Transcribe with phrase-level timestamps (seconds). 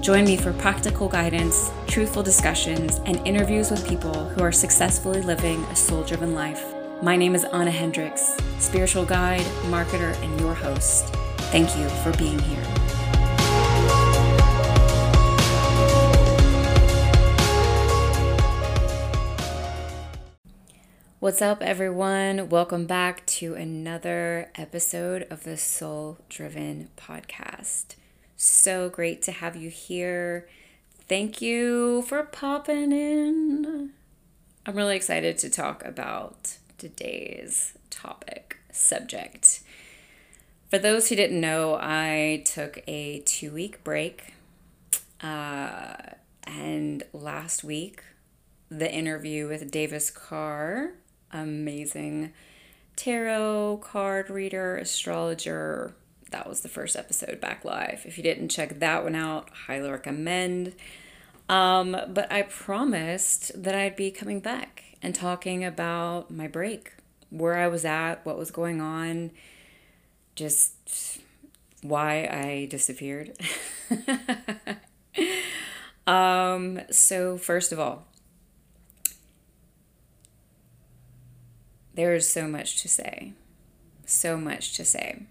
[0.00, 5.62] Join me for practical guidance, truthful discussions, and interviews with people who are successfully living
[5.64, 6.64] a soul driven life.
[7.02, 11.14] My name is Anna Hendricks, spiritual guide, marketer, and your host.
[11.52, 12.64] Thank you for being here.
[21.18, 22.48] What's up, everyone?
[22.48, 27.96] Welcome back to another episode of the Soul Driven Podcast.
[28.42, 30.48] So great to have you here.
[31.06, 33.90] Thank you for popping in.
[34.64, 39.60] I'm really excited to talk about today's topic, subject.
[40.70, 44.32] For those who didn't know, I took a two week break.
[45.22, 45.96] Uh,
[46.44, 48.02] and last week,
[48.70, 50.92] the interview with Davis Carr,
[51.30, 52.32] amazing
[52.96, 55.94] tarot card reader, astrologer,
[56.30, 58.02] that was the first episode back live.
[58.04, 60.74] If you didn't check that one out, highly recommend.
[61.48, 66.92] Um, but I promised that I'd be coming back and talking about my break,
[67.30, 69.32] where I was at, what was going on,
[70.36, 71.20] just
[71.82, 73.36] why I disappeared.
[76.06, 78.06] um, so, first of all,
[81.94, 83.32] there is so much to say.
[84.06, 85.24] So much to say.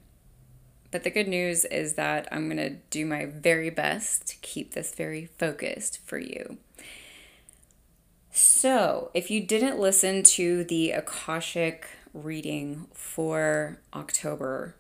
[0.91, 4.73] But the good news is that I'm going to do my very best to keep
[4.73, 6.57] this very focused for you.
[8.31, 14.75] So, if you didn't listen to the Akashic reading for October,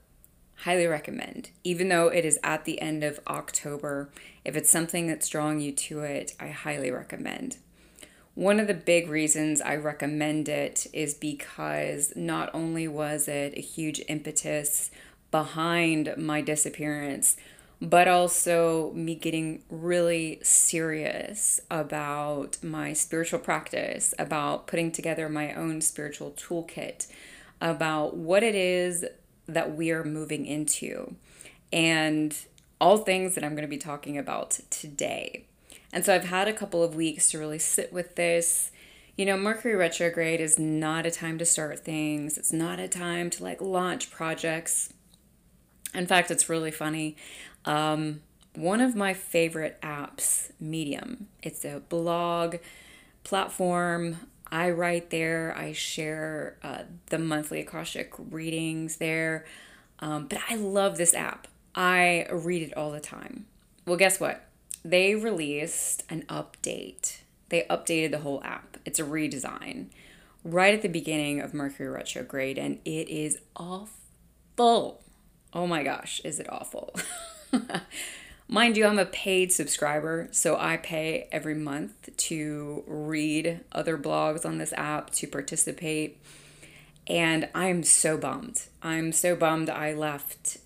[0.63, 1.49] highly recommend.
[1.63, 4.09] Even though it is at the end of October,
[4.43, 7.57] if it's something that's drawing you to it, I highly recommend.
[8.35, 13.61] One of the big reasons I recommend it is because not only was it a
[13.61, 14.91] huge impetus
[15.31, 17.37] behind my disappearance,
[17.81, 25.81] but also me getting really serious about my spiritual practice, about putting together my own
[25.81, 27.07] spiritual toolkit,
[27.61, 29.05] about what it is
[29.47, 31.15] that we are moving into,
[31.71, 32.35] and
[32.81, 35.45] all things that I'm going to be talking about today.
[35.91, 38.71] And so I've had a couple of weeks to really sit with this.
[39.17, 42.37] You know, Mercury retrograde is not a time to start things.
[42.37, 44.93] It's not a time to like launch projects
[45.93, 47.15] in fact, it's really funny.
[47.65, 48.21] Um,
[48.55, 52.57] one of my favorite apps, Medium, it's a blog
[53.23, 54.17] platform.
[54.51, 59.45] I write there, I share uh, the monthly Akashic readings there.
[59.99, 61.47] Um, but I love this app.
[61.75, 63.45] I read it all the time.
[63.85, 64.45] Well, guess what?
[64.83, 67.19] They released an update.
[67.49, 68.77] They updated the whole app.
[68.85, 69.87] It's a redesign
[70.43, 75.03] right at the beginning of Mercury retrograde, and it is awful.
[75.53, 76.93] Oh my gosh, is it awful?
[78.47, 84.45] Mind you, I'm a paid subscriber, so I pay every month to read other blogs
[84.45, 86.19] on this app, to participate.
[87.07, 88.63] And I'm so bummed.
[88.83, 90.57] I'm so bummed I left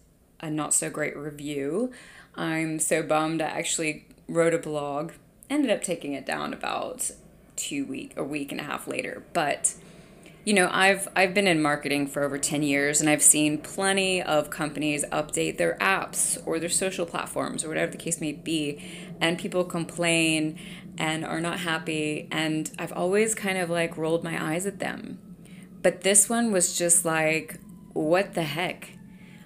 [0.42, 1.92] a not so great review.
[2.36, 5.14] I'm so bummed I actually wrote a blog,
[5.50, 7.12] ended up taking it down about
[7.56, 9.76] two week a week and a half later, but
[10.46, 14.22] you know, I've I've been in marketing for over 10 years and I've seen plenty
[14.22, 18.84] of companies update their apps or their social platforms or whatever the case may be
[19.22, 20.60] and people complain
[20.98, 25.20] and are not happy and I've always kind of like rolled my eyes at them.
[25.82, 27.60] But this one was just like
[27.94, 28.90] what the heck?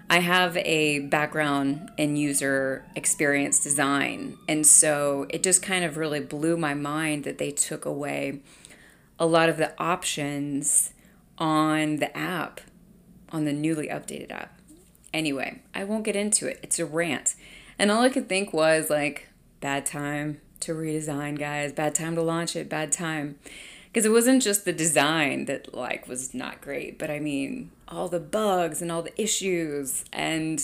[0.09, 6.21] I have a background in user experience design and so it just kind of really
[6.21, 8.39] blew my mind that they took away
[9.19, 10.93] a lot of the options
[11.37, 12.61] on the app,
[13.29, 14.59] on the newly updated app.
[15.13, 16.59] Anyway, I won't get into it.
[16.61, 17.35] It's a rant.
[17.79, 19.27] And all I could think was like,
[19.59, 21.71] bad time to redesign, guys.
[21.73, 22.69] Bad time to launch it.
[22.69, 23.37] Bad time.
[23.87, 28.09] Because it wasn't just the design that like was not great, but I mean all
[28.09, 30.03] the bugs and all the issues.
[30.11, 30.63] And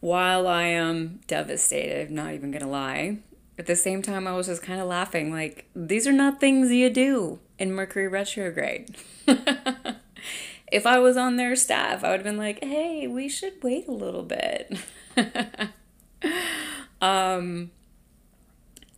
[0.00, 3.18] while I am devastated, I'm not even gonna lie,
[3.58, 6.70] at the same time, I was just kind of laughing like, these are not things
[6.70, 8.96] you do in Mercury retrograde.
[10.72, 13.88] if I was on their staff, I would have been like, hey, we should wait
[13.88, 14.78] a little bit.
[17.00, 17.70] um,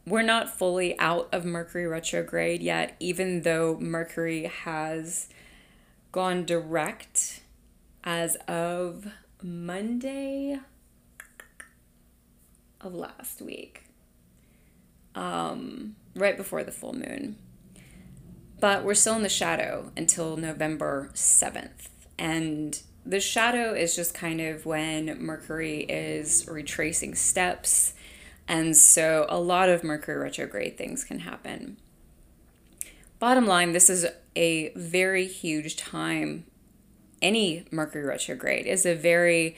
[0.06, 5.28] we're not fully out of Mercury retrograde yet, even though Mercury has
[6.12, 7.40] gone direct
[8.02, 9.06] as of
[9.42, 10.58] Monday
[12.80, 13.84] of last week,
[15.14, 17.36] um, right before the full moon.
[18.60, 21.88] But we're still in the shadow until November 7th.
[22.18, 27.94] And the shadow is just kind of when Mercury is retracing steps.
[28.46, 31.78] And so a lot of Mercury retrograde things can happen.
[33.18, 36.44] Bottom line, this is a very huge time.
[37.22, 39.56] Any Mercury retrograde is a very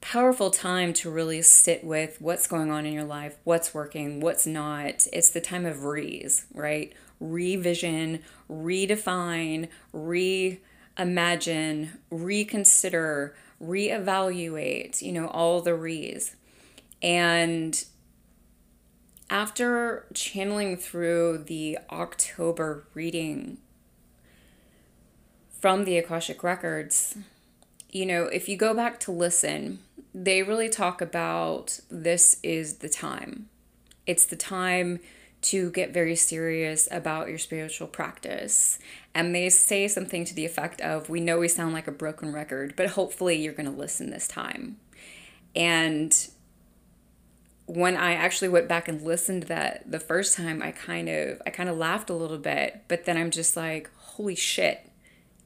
[0.00, 4.46] powerful time to really sit with what's going on in your life, what's working, what's
[4.46, 5.06] not.
[5.12, 6.92] It's the time of re's, right?
[7.20, 8.20] Revision,
[8.50, 16.34] redefine, reimagine, reconsider, reevaluate, you know, all the re's.
[17.02, 17.84] And
[19.28, 23.58] after channeling through the October reading
[25.60, 27.16] from the Akashic Records,
[27.90, 29.80] you know, if you go back to listen,
[30.14, 33.48] they really talk about this is the time.
[34.06, 34.98] It's the time
[35.42, 38.78] to get very serious about your spiritual practice.
[39.14, 42.32] And they say something to the effect of, We know we sound like a broken
[42.32, 44.76] record, but hopefully you're going to listen this time.
[45.56, 46.16] And
[47.66, 51.40] when I actually went back and listened to that the first time, I kind of
[51.46, 54.90] I kind of laughed a little bit, but then I'm just like, holy shit.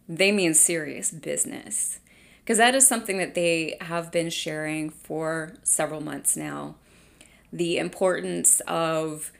[0.09, 2.01] They mean serious business
[2.45, 6.77] because that is something that they have been sharing for several months now.
[7.53, 9.33] The importance of,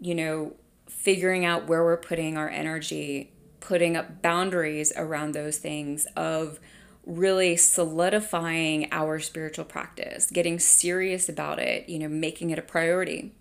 [0.00, 0.54] you know,
[0.88, 6.58] figuring out where we're putting our energy, putting up boundaries around those things, of
[7.06, 13.32] really solidifying our spiritual practice, getting serious about it, you know, making it a priority.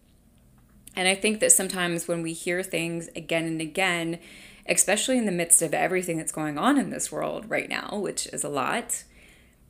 [0.96, 4.20] And I think that sometimes when we hear things again and again,
[4.66, 8.28] especially in the midst of everything that's going on in this world right now, which
[8.28, 9.04] is a lot,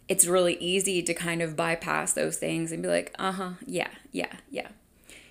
[0.08, 4.38] it's really easy to kind of bypass those things and be like, "Uh-huh, yeah, yeah,
[4.50, 4.70] yeah."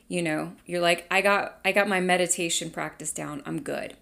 [0.09, 3.43] You know, you're like, "I got I got my meditation practice down.
[3.47, 3.95] I'm good."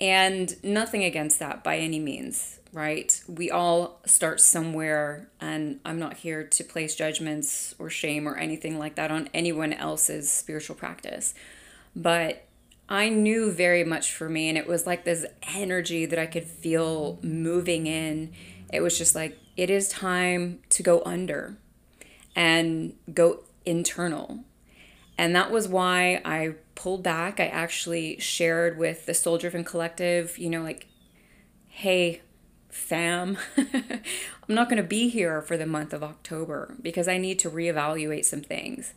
[0.00, 3.22] And nothing against that by any means, right?
[3.28, 8.78] We all start somewhere, and I'm not here to place judgments or shame or anything
[8.78, 11.34] like that on anyone else's spiritual practice.
[11.94, 12.46] But
[12.88, 16.46] I knew very much for me, and it was like this energy that I could
[16.46, 18.32] feel moving in.
[18.72, 21.56] It was just like, it is time to go under
[22.34, 24.44] and go internal.
[25.18, 27.38] And that was why I pulled back.
[27.38, 30.86] I actually shared with the Soul Driven Collective, you know, like,
[31.68, 32.22] hey,
[32.68, 37.38] fam, I'm not going to be here for the month of October because I need
[37.40, 38.94] to reevaluate some things.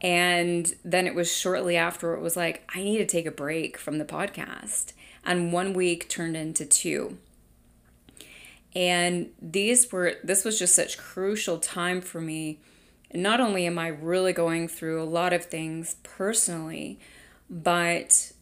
[0.00, 3.76] And then it was shortly after it was like, I need to take a break
[3.78, 4.92] from the podcast.
[5.24, 7.18] And one week turned into two.
[8.74, 12.60] And these were, this was just such crucial time for me.
[13.10, 16.98] And not only am I really going through a lot of things personally,
[17.48, 18.32] but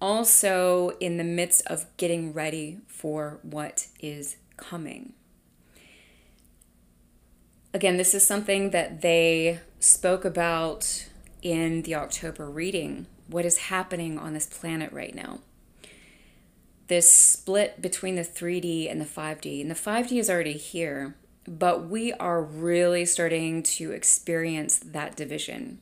[0.00, 5.12] also in the midst of getting ready for what is coming.
[7.72, 11.08] Again, this is something that they spoke about
[11.42, 15.40] in the October reading what is happening on this planet right now.
[16.86, 19.60] This split between the 3D and the 5D.
[19.60, 25.80] And the 5D is already here, but we are really starting to experience that division.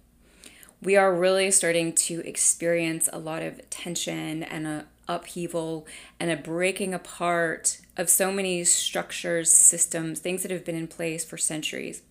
[0.82, 5.86] We are really starting to experience a lot of tension and a upheaval
[6.18, 11.24] and a breaking apart of so many structures, systems, things that have been in place
[11.24, 12.02] for centuries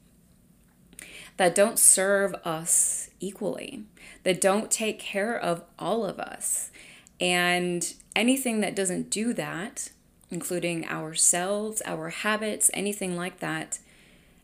[1.38, 3.84] that don't serve us equally,
[4.24, 6.72] that don't take care of all of us.
[7.20, 9.90] And anything that doesn't do that,
[10.32, 13.80] including ourselves, our habits, anything like that,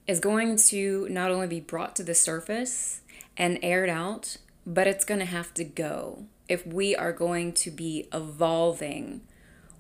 [0.06, 3.02] is going to not only be brought to the surface
[3.36, 7.72] and aired out, but it's going to have to go if we are going to
[7.72, 9.22] be evolving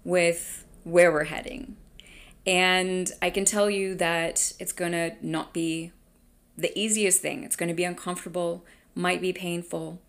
[0.03, 1.75] with where we're heading.
[2.45, 5.91] And I can tell you that it's going to not be
[6.57, 7.43] the easiest thing.
[7.43, 10.01] It's going to be uncomfortable, might be painful.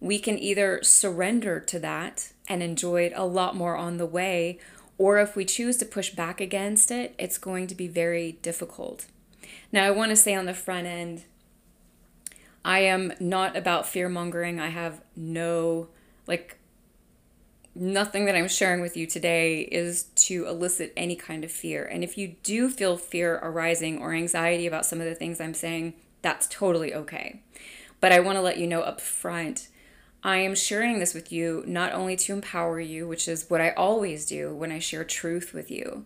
[0.00, 4.58] We can either surrender to that and enjoy it a lot more on the way,
[4.98, 9.06] or if we choose to push back against it, it's going to be very difficult.
[9.72, 11.24] Now, I want to say on the front end,
[12.64, 14.58] I am not about fear mongering.
[14.58, 15.88] I have no,
[16.26, 16.58] like,
[17.74, 21.84] nothing that I'm sharing with you today is to elicit any kind of fear.
[21.84, 25.54] And if you do feel fear arising or anxiety about some of the things I'm
[25.54, 27.42] saying, that's totally okay.
[28.00, 29.68] But I want to let you know up front
[30.26, 33.70] I am sharing this with you not only to empower you, which is what I
[33.70, 36.04] always do when I share truth with you,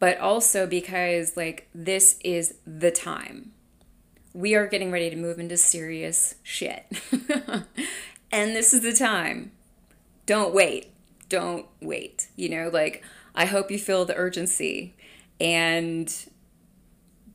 [0.00, 3.52] but also because, like, this is the time.
[4.34, 6.84] We are getting ready to move into serious shit.
[8.32, 9.52] and this is the time.
[10.26, 10.88] Don't wait.
[11.28, 12.26] Don't wait.
[12.34, 13.04] You know, like,
[13.36, 14.96] I hope you feel the urgency.
[15.38, 16.12] And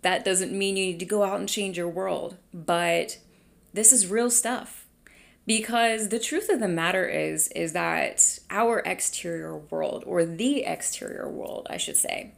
[0.02, 3.20] that doesn't mean you need to go out and change your world, but
[3.74, 4.85] this is real stuff
[5.46, 11.30] because the truth of the matter is is that our exterior world or the exterior
[11.30, 12.34] world i should say.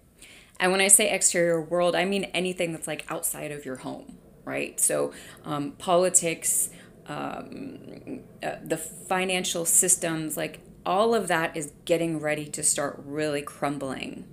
[0.60, 4.18] And when i say exterior world i mean anything that's like outside of your home
[4.48, 4.80] right?
[4.80, 5.12] So
[5.46, 6.70] um, politics
[7.06, 13.42] um, uh, the financial systems like all of that is getting ready to start really
[13.42, 14.26] crumbling.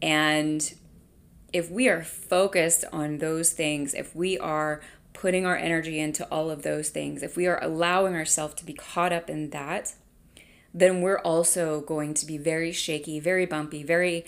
[0.00, 0.74] And
[1.52, 4.80] if we are focused on those things if we are
[5.16, 8.74] putting our energy into all of those things, if we are allowing ourselves to be
[8.74, 9.94] caught up in that,
[10.74, 14.26] then we're also going to be very shaky, very bumpy, very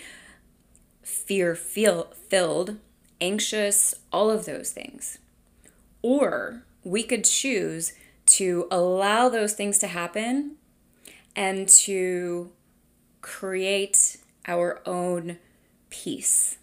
[1.03, 2.79] fear feel, filled,
[3.21, 5.19] anxious, all of those things.
[6.01, 7.93] Or we could choose
[8.27, 10.57] to allow those things to happen
[11.37, 12.51] and to
[13.21, 14.17] create
[14.47, 15.39] our own
[15.91, 16.57] peace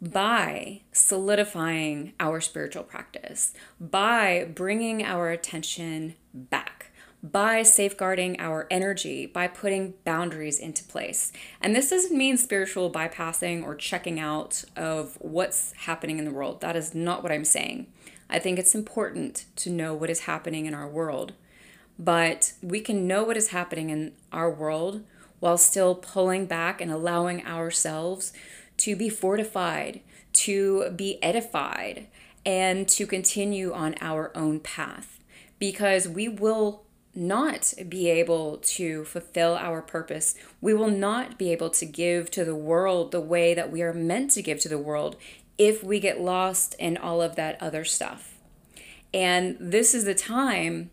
[0.00, 9.48] by solidifying our spiritual practice, by bringing our attention back, by safeguarding our energy, by
[9.48, 11.32] putting boundaries into place.
[11.60, 16.60] And this doesn't mean spiritual bypassing or checking out of what's happening in the world.
[16.60, 17.88] That is not what I'm saying.
[18.30, 21.32] I think it's important to know what is happening in our world.
[21.98, 25.02] But we can know what is happening in our world
[25.40, 28.32] while still pulling back and allowing ourselves
[28.78, 30.00] to be fortified,
[30.32, 32.06] to be edified,
[32.44, 35.18] and to continue on our own path
[35.58, 40.34] because we will not be able to fulfill our purpose.
[40.60, 43.92] We will not be able to give to the world the way that we are
[43.92, 45.16] meant to give to the world
[45.56, 48.38] if we get lost in all of that other stuff.
[49.12, 50.90] And this is the time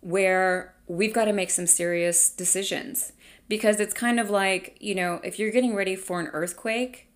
[0.00, 3.12] where we've got to make some serious decisions
[3.48, 7.07] because it's kind of like, you know, if you're getting ready for an earthquake,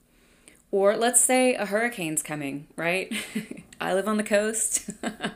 [0.72, 3.12] or let's say a hurricane's coming, right?
[3.80, 4.90] I live on the coast,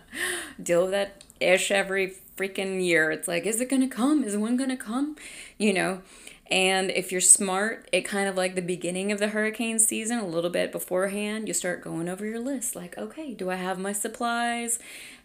[0.62, 3.11] deal with that ish every freaking year.
[3.11, 4.25] It's like, is it gonna come?
[4.25, 5.16] Is one gonna come?
[5.59, 6.02] You know?
[6.49, 10.26] And if you're smart, it kind of like the beginning of the hurricane season, a
[10.26, 12.76] little bit beforehand, you start going over your list.
[12.76, 14.78] Like, okay, do I have my supplies?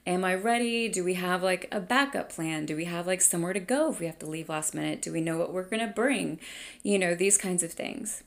[0.07, 0.89] Am I ready?
[0.89, 2.65] Do we have like a backup plan?
[2.65, 5.01] Do we have like somewhere to go if we have to leave last minute?
[5.01, 6.39] Do we know what we're gonna bring?
[6.81, 8.23] You know, these kinds of things.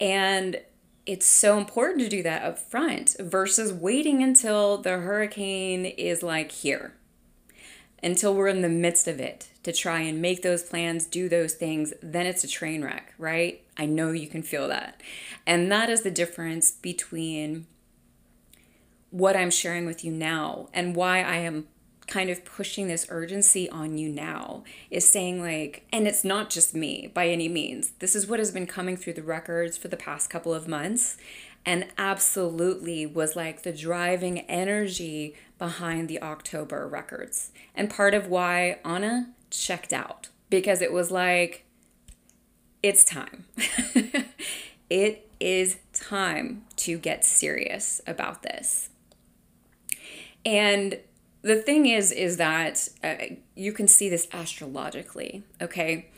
[0.00, 0.60] And
[1.08, 6.52] it's so important to do that up front versus waiting until the hurricane is like
[6.52, 6.92] here
[8.02, 11.54] until we're in the midst of it to try and make those plans, do those
[11.54, 13.62] things, then it's a train wreck, right?
[13.76, 15.02] I know you can feel that.
[15.46, 17.66] And that is the difference between
[19.10, 21.66] what I'm sharing with you now and why I am
[22.08, 26.74] kind of pushing this urgency on you now is saying like and it's not just
[26.74, 27.92] me by any means.
[27.98, 31.16] This is what has been coming through the records for the past couple of months
[31.66, 37.52] and absolutely was like the driving energy behind the October records.
[37.74, 41.64] And part of why Anna checked out because it was like
[42.82, 43.44] it's time.
[44.90, 48.88] It is time to get serious about this.
[50.44, 50.98] And
[51.48, 53.14] the thing is is that uh,
[53.54, 56.10] you can see this astrologically okay?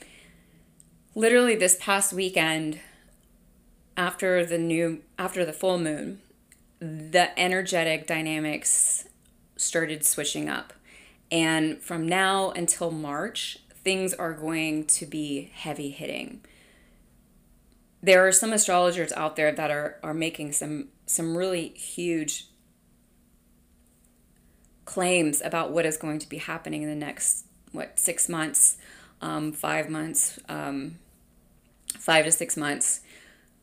[1.14, 2.80] Literally this past weekend
[3.96, 6.20] after the new after the full moon
[6.80, 9.04] the energetic dynamics
[9.56, 10.72] started switching up.
[11.30, 16.40] And from now until march things are going to be heavy hitting.
[18.02, 22.50] There are some astrologers out there that are are making some some really huge
[24.90, 28.76] claims about what is going to be happening in the next what six months
[29.20, 30.99] um, five months um,
[31.97, 33.00] five to six months.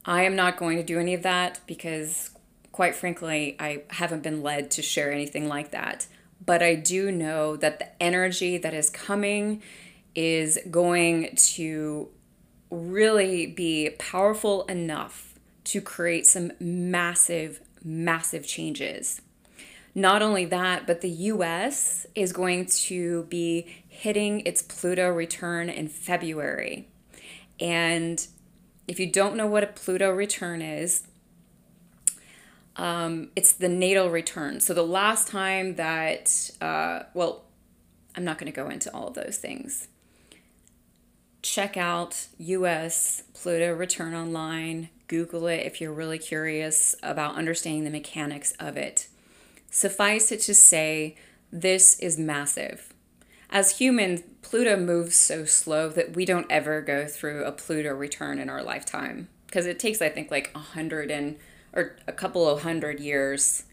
[0.06, 2.30] I am not going to do any of that because
[2.72, 6.08] quite frankly i haven't been led to share anything like that.
[6.46, 9.62] But i do know that the energy that is coming
[10.16, 12.08] is going to
[12.70, 19.22] really be powerful enough to create some massive massive changes
[19.98, 25.88] not only that, but the US is going to be hitting its Pluto return in
[25.88, 26.88] February.
[27.60, 28.26] And
[28.88, 31.04] if you don't know what a Pluto return is,
[32.80, 34.60] Um, it's the natal return.
[34.60, 37.46] So the last time that, uh, well,
[38.16, 39.88] I'm not going to go into all of those things.
[41.42, 44.90] Check out US Pluto return online.
[45.08, 49.08] Google it if you're really curious about understanding the mechanics of it.
[49.78, 51.16] Suffice it to say,
[51.52, 52.96] this is massive.
[53.52, 58.40] As humans, Pluto moves so slow that we don't ever go through a Pluto return
[58.40, 61.38] in our lifetime because it takes, I think, like a hundred and
[61.74, 63.66] or a couple of hundred years.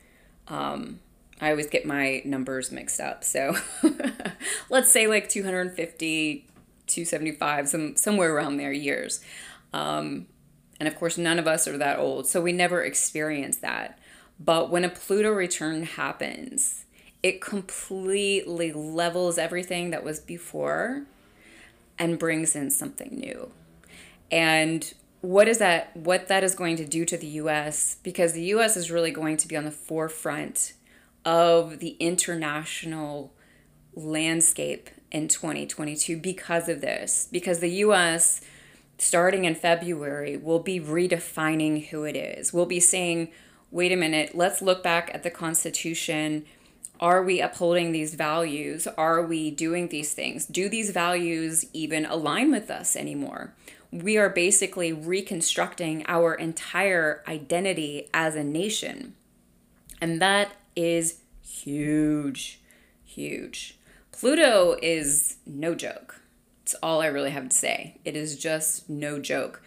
[0.47, 1.01] Um,
[1.41, 3.25] I always get my numbers mixed up.
[3.25, 3.57] So
[4.69, 6.47] let's say like 250,
[6.87, 9.25] 275, some somewhere around there years.
[9.73, 10.27] Um,
[10.79, 13.99] and of course, none of us are that old, so we never experience that.
[14.39, 16.85] But when a Pluto return happens,
[17.23, 21.05] it completely levels everything that was before
[21.99, 23.51] and brings in something new.
[24.31, 28.45] And what is that what that is going to do to the US because the
[28.47, 30.75] US is really going to be on the forefront
[31.25, 33.33] of the international
[33.95, 38.43] landscape in 2022 because of this because the US
[38.99, 42.53] starting in February will be redefining who it is.
[42.53, 43.31] We'll be saying
[43.71, 46.45] wait a minute, let's look back at the Constitution.
[47.01, 48.87] Are we upholding these values?
[48.97, 50.47] Are we doing these things?
[50.47, 53.55] Do these values even align with us anymore?
[53.91, 59.15] We are basically reconstructing our entire identity as a nation.
[60.01, 62.61] And that is huge,
[63.05, 63.79] huge.
[64.13, 66.21] Pluto is no joke.
[66.63, 67.99] It's all I really have to say.
[68.05, 69.63] It is just no joke.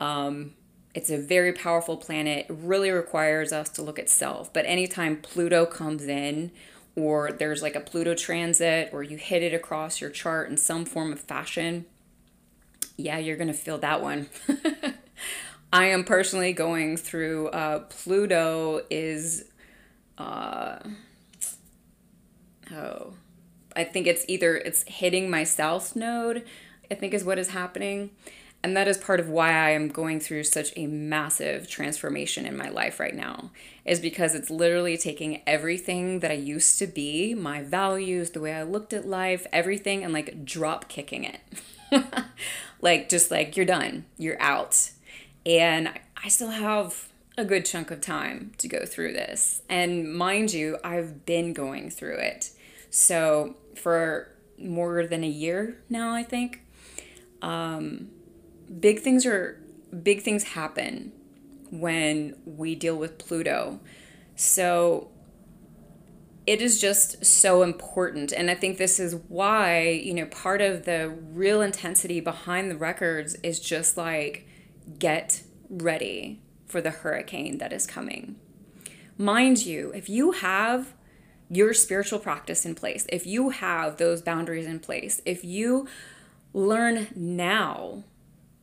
[0.00, 0.54] Um,
[0.98, 2.46] it's a very powerful planet.
[2.50, 4.52] It really requires us to look at self.
[4.52, 6.50] But anytime Pluto comes in,
[6.96, 10.84] or there's like a Pluto transit, or you hit it across your chart in some
[10.84, 11.86] form of fashion,
[12.96, 14.28] yeah, you're going to feel that one.
[15.72, 19.44] I am personally going through uh, Pluto is,
[20.18, 20.80] uh,
[22.74, 23.12] oh,
[23.76, 26.44] I think it's either it's hitting my south node,
[26.90, 28.10] I think is what is happening.
[28.62, 32.56] And that is part of why I am going through such a massive transformation in
[32.56, 33.50] my life right now,
[33.84, 38.52] is because it's literally taking everything that I used to be, my values, the way
[38.52, 41.40] I looked at life, everything, and like drop kicking it.
[42.80, 44.90] like, just like, you're done, you're out.
[45.46, 45.90] And
[46.22, 49.62] I still have a good chunk of time to go through this.
[49.68, 52.50] And mind you, I've been going through it.
[52.90, 54.28] So, for
[54.58, 56.62] more than a year now, I think.
[57.40, 58.08] Um,
[58.80, 59.60] big things are
[60.02, 61.12] big things happen
[61.70, 63.80] when we deal with Pluto.
[64.36, 65.08] So
[66.46, 68.32] it is just so important.
[68.32, 72.76] And I think this is why, you know, part of the real intensity behind the
[72.76, 74.48] records is just like
[74.98, 78.36] get ready for the hurricane that is coming.
[79.18, 80.94] Mind you, if you have
[81.50, 85.86] your spiritual practice in place, if you have those boundaries in place, if you
[86.54, 88.04] learn now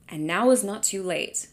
[0.10, 1.48] and now is not too late.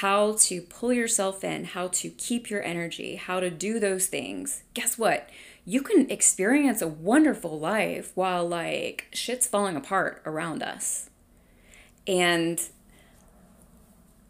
[0.00, 4.62] How to pull yourself in, how to keep your energy, how to do those things.
[4.74, 5.28] Guess what?
[5.64, 11.10] You can experience a wonderful life while like shit's falling apart around us.
[12.06, 12.60] And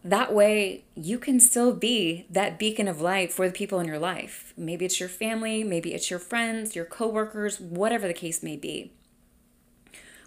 [0.05, 3.99] that way you can still be that beacon of light for the people in your
[3.99, 4.53] life.
[4.57, 8.93] Maybe it's your family, maybe it's your friends, your coworkers, whatever the case may be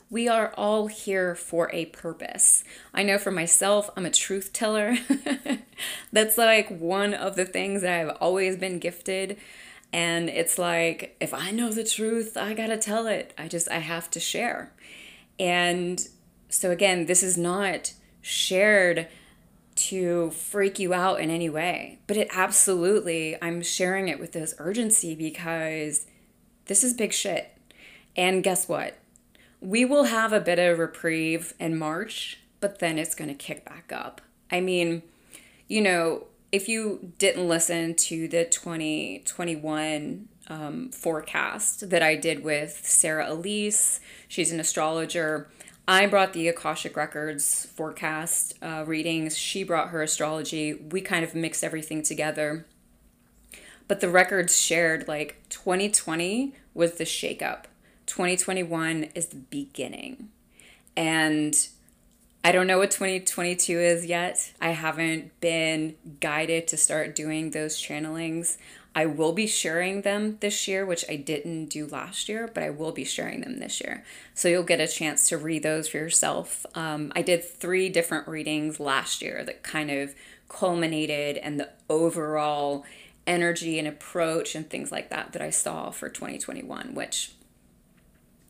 [0.10, 2.63] we are all here for a purpose.
[2.93, 4.98] I know for myself, I'm a truth teller.
[6.13, 9.38] That's like one of the things that I've always been gifted.
[9.91, 13.34] And it's like, if I know the truth, I gotta tell it.
[13.38, 14.72] I just, I have to share.
[15.39, 16.08] And
[16.50, 19.08] so, again, this is not shared
[19.76, 24.56] to freak you out in any way, but it absolutely, I'm sharing it with this
[24.58, 26.08] urgency because
[26.65, 27.52] this is big shit.
[28.15, 28.98] And guess what?
[29.62, 33.65] We will have a bit of reprieve in March, but then it's going to kick
[33.65, 34.22] back up.
[34.52, 35.04] I mean,
[35.67, 42.82] you know, if you didn't listen to the 2021 um, forecast that I did with
[42.84, 45.50] Sarah Elise, she's an astrologer.
[45.88, 49.38] I brought the Akashic Records forecast uh, readings.
[49.38, 50.74] She brought her astrology.
[50.74, 52.65] We kind of mixed everything together.
[53.88, 57.65] But the records shared like 2020 was the shakeup
[58.08, 60.30] 2021 is the beginning.
[60.96, 61.56] And
[62.43, 64.54] I don't know what 2022 is yet.
[64.60, 68.58] I haven't been guided to start doing those channelings.
[68.96, 72.72] I will be sharing them this year, which I didn't do last year, but I
[72.72, 74.04] will be sharing them this year.
[74.34, 76.65] So you'll get a chance to read those for yourself.
[76.74, 80.15] Um, I did three different readings last year that kind of
[80.50, 82.86] culminated and the overall
[83.28, 87.34] energy and approach and things like that that I saw for 2021, which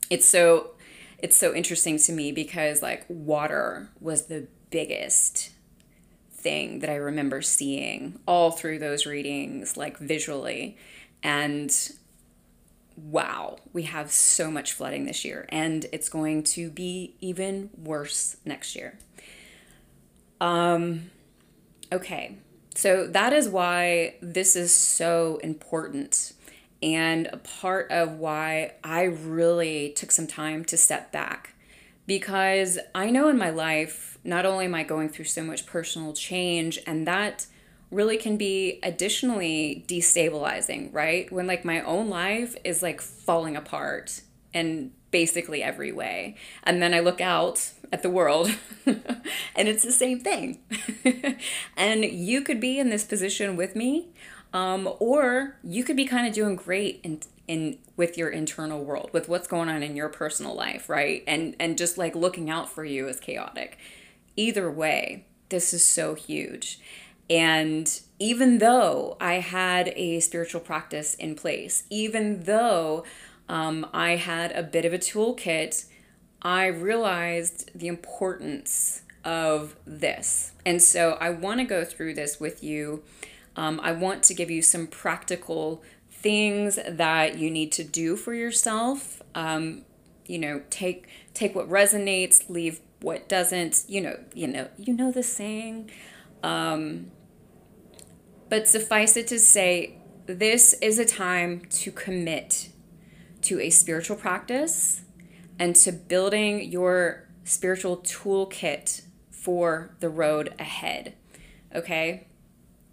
[0.09, 0.71] it's so
[1.19, 5.51] it's so interesting to me because like water was the biggest
[6.31, 10.77] thing that I remember seeing all through those readings, like visually.
[11.23, 11.75] And
[12.95, 18.37] wow, we have so much flooding this year, and it's going to be even worse
[18.45, 18.97] next year.
[20.39, 21.09] Um,
[21.91, 22.37] okay,
[22.75, 26.33] so that is why this is so important
[26.81, 31.53] and a part of why I really took some time to step back
[32.07, 36.13] because I know in my life, not only am I going through so much personal
[36.13, 37.45] change, and that
[37.91, 41.31] really can be additionally destabilizing, right?
[41.31, 44.21] When like my own life is like falling apart
[44.53, 46.35] in basically every way.
[46.63, 48.51] And then I look out at the world
[48.85, 50.59] and it's the same thing.
[51.77, 54.07] and you could be in this position with me
[54.53, 59.09] um, or you could be kind of doing great in in with your internal world,
[59.13, 61.23] with what's going on in your personal life, right?
[61.27, 63.77] And and just like looking out for you is chaotic.
[64.35, 66.79] Either way, this is so huge.
[67.29, 73.03] And even though I had a spiritual practice in place, even though
[73.49, 75.85] um, I had a bit of a toolkit,
[76.41, 80.53] I realized the importance of this.
[80.65, 83.03] And so I want to go through this with you
[83.57, 88.33] um, I want to give you some practical things that you need to do for
[88.33, 89.21] yourself.
[89.35, 89.83] Um,
[90.27, 93.83] you know, take take what resonates, leave what doesn't.
[93.87, 95.89] You know, you know, you know the saying.
[96.43, 97.11] Um,
[98.47, 102.69] but suffice it to say, this is a time to commit
[103.41, 105.01] to a spiritual practice
[105.59, 111.15] and to building your spiritual toolkit for the road ahead.
[111.75, 112.27] Okay?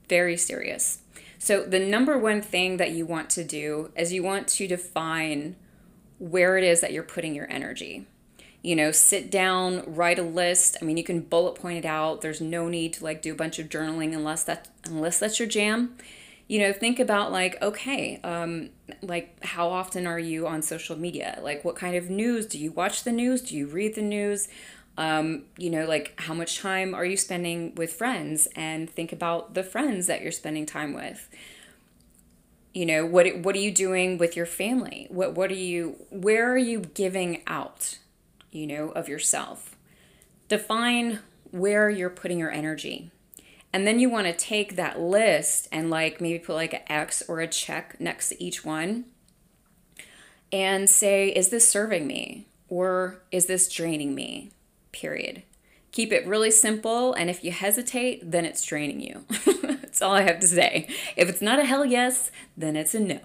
[0.09, 0.99] Very serious.
[1.39, 5.57] So, the number one thing that you want to do is you want to define
[6.19, 8.07] where it is that you're putting your energy.
[8.63, 10.79] You know, sit down, write a list.
[10.81, 12.23] I mean, you can bullet point it out.
[12.23, 15.49] There's no need to like do a bunch of journaling unless that unless that's your
[15.49, 15.97] jam.
[16.49, 18.71] You know, think about like, okay, um,
[19.03, 21.39] like how often are you on social media?
[21.43, 23.43] Like, what kind of news do you watch the news?
[23.43, 24.49] Do you read the news?
[24.97, 29.55] Um, you know, like how much time are you spending with friends and think about
[29.55, 31.29] the friends that you're spending time with.
[32.73, 35.07] You know, what what are you doing with your family?
[35.11, 37.99] What what are you where are you giving out,
[38.51, 39.77] you know, of yourself?
[40.49, 43.11] Define where you're putting your energy.
[43.73, 47.23] And then you want to take that list and like maybe put like an X
[47.27, 49.07] or a check next to each one
[50.53, 52.47] and say, is this serving me?
[52.69, 54.53] Or is this draining me?
[54.95, 55.43] Period.
[55.93, 59.25] Keep it really simple, and if you hesitate, then it's draining you.
[59.63, 60.89] That's all I have to say.
[61.17, 63.21] If it's not a hell yes, then it's a no.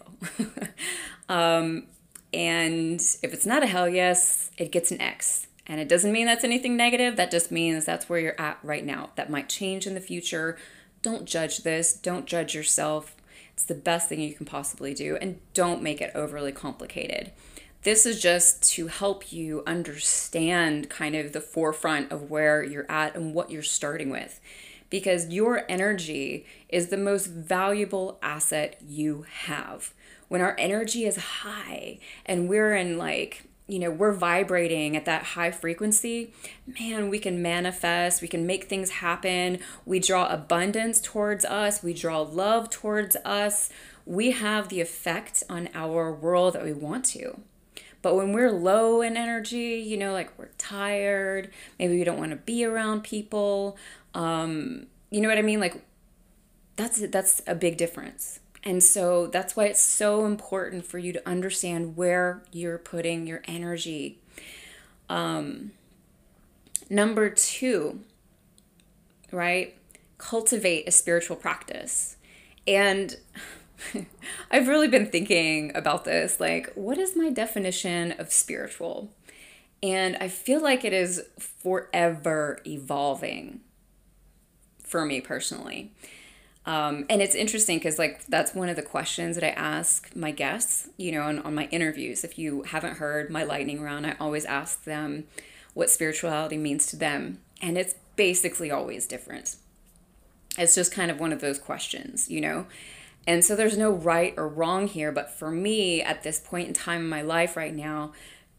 [1.29, 1.87] um,
[2.33, 5.47] and if it's not a hell yes, it gets an X.
[5.65, 8.85] And it doesn't mean that's anything negative, that just means that's where you're at right
[8.85, 9.11] now.
[9.15, 10.57] That might change in the future.
[11.01, 13.15] Don't judge this, don't judge yourself.
[13.53, 17.31] It's the best thing you can possibly do, and don't make it overly complicated.
[17.83, 23.15] This is just to help you understand kind of the forefront of where you're at
[23.15, 24.41] and what you're starting with.
[24.89, 29.93] Because your energy is the most valuable asset you have.
[30.27, 35.21] When our energy is high and we're in like you know, we're vibrating at that
[35.23, 36.33] high frequency,
[36.79, 39.59] man, we can manifest, we can make things happen.
[39.85, 43.69] We draw abundance towards us, we draw love towards us.
[44.07, 47.41] We have the effect on our world that we want to.
[48.01, 52.31] But when we're low in energy, you know, like we're tired, maybe we don't want
[52.31, 53.77] to be around people,
[54.13, 55.59] um, you know what I mean?
[55.59, 55.81] Like
[56.75, 58.39] that's that's a big difference.
[58.63, 63.41] And so that's why it's so important for you to understand where you're putting your
[63.45, 64.19] energy.
[65.09, 65.71] Um,
[66.89, 68.01] number two,
[69.31, 69.75] right?
[70.17, 72.17] Cultivate a spiritual practice.
[72.67, 73.15] And
[74.51, 76.39] I've really been thinking about this.
[76.39, 79.11] Like, what is my definition of spiritual?
[79.81, 83.61] And I feel like it is forever evolving
[84.83, 85.91] for me personally.
[86.65, 90.31] Um, and it's interesting because, like, that's one of the questions that I ask my
[90.31, 92.23] guests, you know, on, on my interviews.
[92.23, 95.25] If you haven't heard my lightning round, I always ask them
[95.73, 97.39] what spirituality means to them.
[97.61, 99.55] And it's basically always different.
[100.57, 102.65] It's just kind of one of those questions, you know?
[103.27, 105.11] And so there's no right or wrong here.
[105.11, 108.13] But for me, at this point in time in my life right now,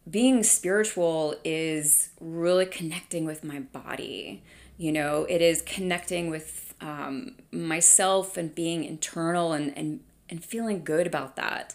[0.08, 4.42] being spiritual is really connecting with my body.
[4.76, 10.82] You know, it is connecting with um, myself and being internal and, and, and feeling
[10.84, 11.74] good about that.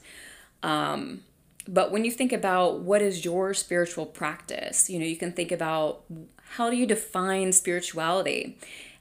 [0.64, 1.22] Um,
[1.68, 5.52] but when you think about what is your spiritual practice, you know, you can think
[5.52, 6.04] about
[6.52, 8.58] how do you define spirituality?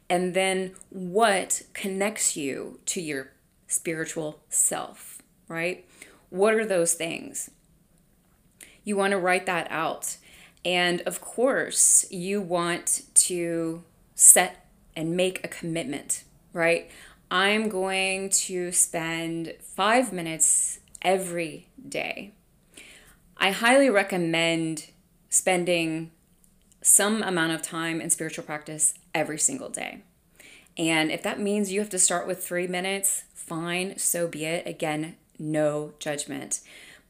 [0.08, 3.30] And then what connects you to your
[3.74, 5.86] spiritual self, right?
[6.30, 7.50] What are those things?
[8.84, 10.16] You want to write that out.
[10.64, 13.82] And of course, you want to
[14.14, 16.90] set and make a commitment, right?
[17.30, 22.32] I'm going to spend five minutes every day.
[23.36, 24.90] I highly recommend
[25.28, 26.12] spending
[26.80, 30.02] some amount of time in spiritual practice every single day.
[30.76, 34.66] And if that means you have to start with three minutes, fine, so be it.
[34.66, 36.60] Again, no judgment.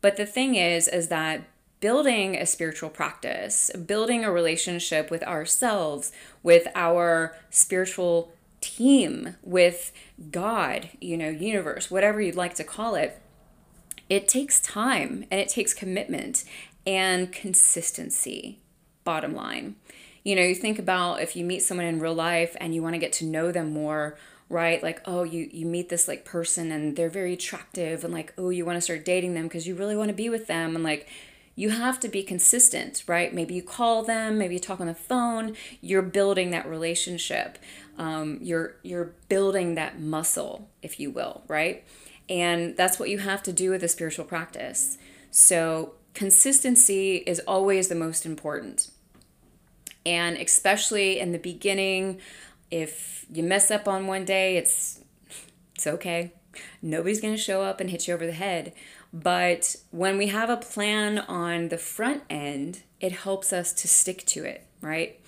[0.00, 1.44] But the thing is, is that
[1.80, 9.92] building a spiritual practice, building a relationship with ourselves, with our spiritual team, with
[10.30, 13.20] God, you know, universe, whatever you'd like to call it,
[14.08, 16.44] it takes time and it takes commitment
[16.86, 18.60] and consistency,
[19.04, 19.76] bottom line.
[20.24, 22.94] You know, you think about if you meet someone in real life and you want
[22.94, 24.16] to get to know them more,
[24.48, 24.82] right?
[24.82, 28.50] Like, oh, you you meet this like person and they're very attractive and like, oh,
[28.50, 30.82] you want to start dating them because you really want to be with them and
[30.82, 31.08] like
[31.56, 33.32] you have to be consistent, right?
[33.32, 35.54] Maybe you call them, maybe you talk on the phone.
[35.80, 37.58] You're building that relationship.
[37.96, 41.84] Um, you're you're building that muscle, if you will, right?
[42.28, 44.98] And that's what you have to do with a spiritual practice.
[45.30, 48.90] So consistency is always the most important.
[50.06, 52.20] And especially in the beginning,
[52.70, 55.00] if you mess up on one day, it's
[55.74, 56.32] it's okay.
[56.80, 58.72] Nobody's going to show up and hit you over the head.
[59.12, 64.24] But when we have a plan on the front end, it helps us to stick
[64.26, 65.20] to it, right?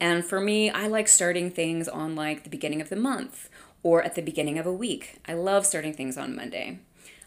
[0.00, 3.48] And for me, I like starting things on like the beginning of the month
[3.82, 5.20] or at the beginning of a week.
[5.26, 6.80] I love starting things on Monday.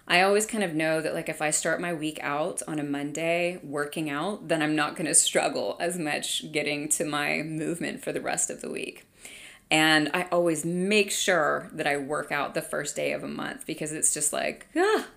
[0.08, 2.84] I always kind of know that like if I start my week out on a
[2.84, 8.04] Monday working out, then I'm not going to struggle as much getting to my movement
[8.04, 9.06] for the rest of the week.
[9.72, 13.66] And I always make sure that I work out the first day of a month
[13.66, 15.08] because it's just like, ah,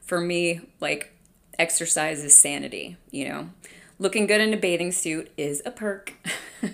[0.00, 1.12] for me, like
[1.58, 3.50] exercise is sanity, you know.
[3.98, 6.14] Looking good in a bathing suit is a perk,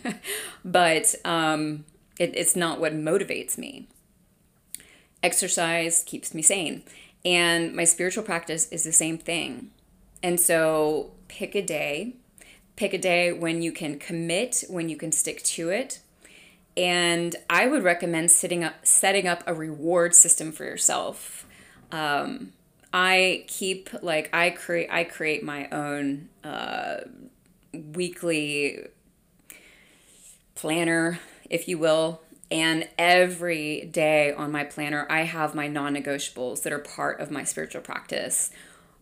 [0.65, 1.85] but um,
[2.21, 3.89] it, it's not what motivates me.
[5.25, 6.85] Exercise keeps me sane.
[7.27, 9.73] And my spiritual practice is the same thing.
[10.23, 12.15] And so pick a day,
[12.77, 15.99] pick a day when you can commit, when you can stick to it.
[16.77, 21.47] And I would recommend setting up setting up a reward system for yourself.
[21.91, 22.53] Um,
[22.93, 26.99] I keep like I create I create my own uh,
[27.73, 28.87] weekly
[30.55, 31.19] planner,
[31.51, 36.73] if you will, and every day on my planner, I have my non negotiables that
[36.73, 38.51] are part of my spiritual practice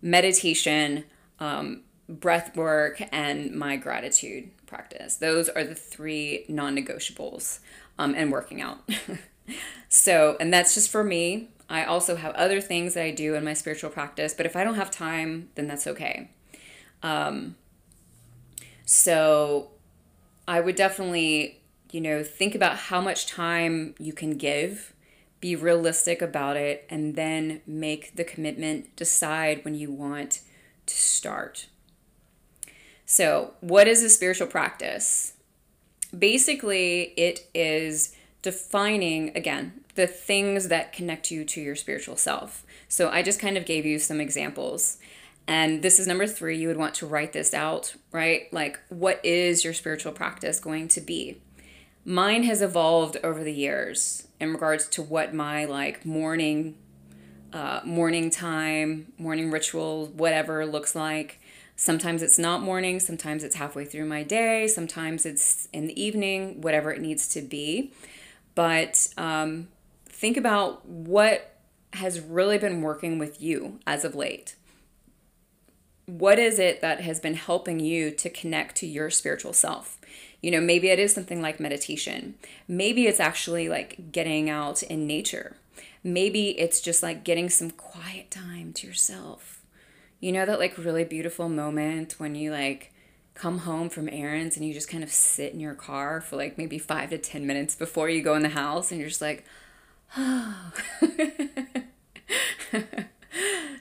[0.01, 1.05] meditation,
[1.41, 5.17] um, breath work, and my gratitude practice.
[5.17, 7.59] Those are the three non negotiables,
[7.99, 8.79] um, and working out.
[9.89, 11.49] so, and that's just for me.
[11.69, 14.65] I also have other things that I do in my spiritual practice, but if I
[14.65, 16.31] don't have time, then that's okay.
[17.03, 17.57] Um,
[18.85, 19.71] so,
[20.47, 21.63] I would definitely
[21.95, 24.93] you know, think about how much time you can give,
[25.39, 28.97] be realistic about it, and then make the commitment.
[28.97, 30.41] Decide when you want
[30.87, 31.69] to start.
[33.07, 35.35] So, what is a spiritual practice?
[36.19, 42.67] Basically, it is defining, again, the things that connect you to your spiritual self.
[42.89, 44.99] So, I just kind of gave you some examples.
[45.47, 46.59] And this is number three.
[46.59, 48.53] You would want to write this out, right?
[48.53, 51.41] Like, what is your spiritual practice going to be?
[52.05, 56.77] Mine has evolved over the years in regards to what my like morning
[57.53, 61.40] uh, morning time morning ritual whatever looks like.
[61.77, 66.61] Sometimes it's not morning sometimes it's halfway through my day sometimes it's in the evening
[66.61, 67.93] whatever it needs to be.
[68.55, 69.69] But um,
[70.07, 71.57] think about what
[71.95, 74.57] has really been working with you as of late.
[76.07, 79.99] What is it that has been helping you to connect to your spiritual self
[80.45, 82.35] you know, maybe it is something like meditation.
[82.69, 85.57] Maybe it's actually like getting out in nature.
[86.03, 89.63] Maybe it's just like getting some quiet time to yourself.
[90.21, 92.93] You know, that like really beautiful moment when you like
[93.33, 96.59] come home from errands and you just kind of sit in your car for like
[96.59, 99.47] maybe five to 10 minutes before you go in the house and you're just like,
[100.15, 100.73] oh.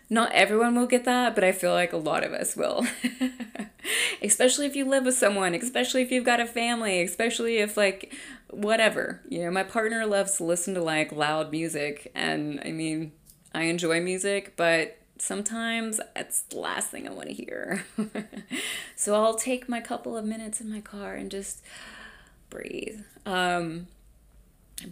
[0.09, 2.85] Not everyone will get that, but I feel like a lot of us will.
[4.21, 8.13] especially if you live with someone, especially if you've got a family, especially if like
[8.49, 9.21] whatever.
[9.29, 13.11] You know, my partner loves to listen to like loud music and I mean,
[13.53, 17.85] I enjoy music, but sometimes it's the last thing I want to hear.
[18.95, 21.63] so I'll take my couple of minutes in my car and just
[22.49, 23.01] breathe.
[23.25, 23.87] Um,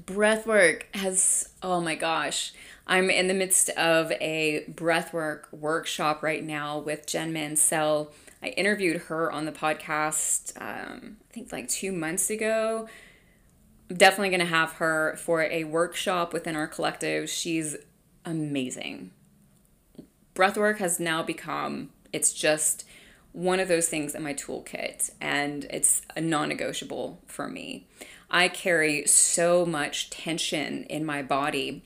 [0.06, 2.54] breath work has, oh my gosh.
[2.88, 8.12] I'm in the midst of a breathwork workshop right now with Jen Mansell.
[8.44, 12.88] I interviewed her on the podcast, um, I think like two months ago.
[13.90, 17.30] I'm definitely going to have her for a workshop within our collective.
[17.30, 17.76] She's
[18.26, 19.12] amazing.
[20.34, 22.86] Breathwork has now become, it's just
[23.34, 27.88] one of those things in my toolkit, and it's a non negotiable for me.
[28.30, 31.84] I carry so much tension in my body.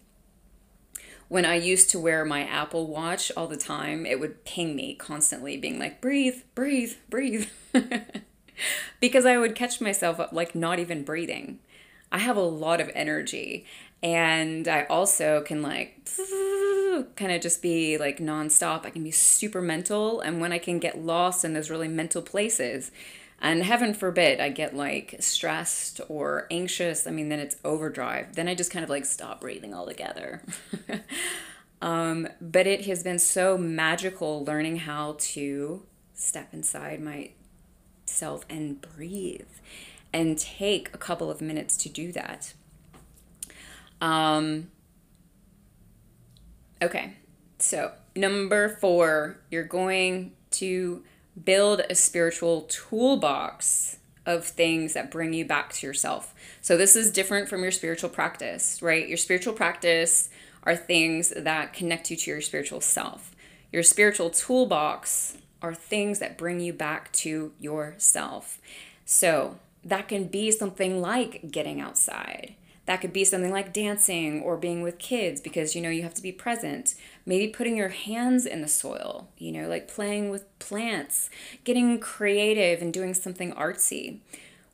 [1.27, 4.95] When I used to wear my Apple Watch all the time, it would ping me
[4.95, 7.49] constantly, being like, breathe, breathe, breathe.
[8.99, 11.59] because I would catch myself like not even breathing.
[12.11, 13.65] I have a lot of energy
[14.05, 16.05] and I also can like
[17.15, 18.85] kind of just be like nonstop.
[18.85, 22.21] I can be super mental, and when I can get lost in those really mental
[22.21, 22.91] places,
[23.45, 28.34] and heaven forbid I get like stressed or anxious, I mean, then it's overdrive.
[28.34, 30.41] Then I just kind of like stop breathing altogether.
[31.81, 35.84] um, but it has been so magical learning how to
[36.15, 39.45] step inside myself and breathe
[40.12, 42.53] and take a couple of minutes to do that.
[44.01, 44.71] Um,
[46.81, 47.13] okay,
[47.60, 51.03] so number four, you're going to
[51.43, 56.34] build a spiritual toolbox of things that bring you back to yourself.
[56.62, 59.08] So this is different from your spiritual practice, right?
[59.08, 60.30] Your spiritual practice
[60.63, 63.36] are things that connect you to your spiritual self.
[63.71, 68.60] Your spiritual toolbox are things that bring you back to yourself.
[69.06, 72.56] So that can be something like getting outside.
[72.86, 76.13] That could be something like dancing or being with kids because you know you have
[76.15, 76.93] to be present.
[77.26, 81.30] Maybe putting your hands in the soil, you know, like playing with plants,
[81.63, 84.19] getting creative and doing something artsy.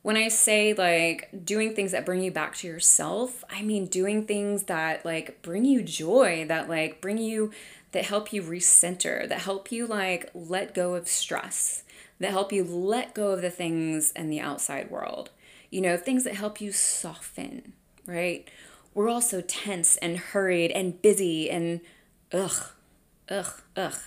[0.02, 4.26] When I say like doing things that bring you back to yourself, I mean doing
[4.26, 7.50] things that like bring you joy, that like bring you
[7.92, 11.84] that help you recenter, that help you like let go of stress,
[12.18, 15.30] that help you let go of the things in the outside world.
[15.70, 17.72] You know, things that help you soften
[18.06, 18.48] right?
[18.94, 21.80] We're all so tense and hurried and busy and
[22.32, 22.72] ugh,
[23.30, 23.98] ugh, ugh.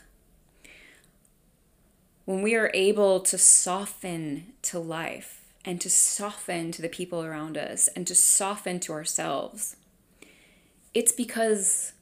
[2.25, 7.57] When we are able to soften to life and to soften to the people around
[7.57, 9.75] us and to soften to ourselves,
[10.93, 11.93] it's because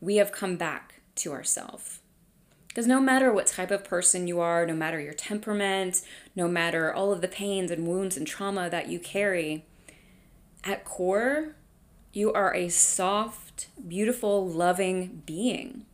[0.00, 2.00] we have come back to ourselves.
[2.68, 6.02] Because no matter what type of person you are, no matter your temperament,
[6.34, 9.64] no matter all of the pains and wounds and trauma that you carry,
[10.66, 11.54] at core,
[12.12, 15.86] you are a soft, beautiful, loving being.